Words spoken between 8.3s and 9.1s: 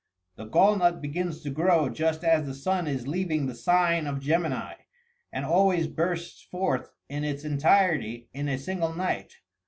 in a single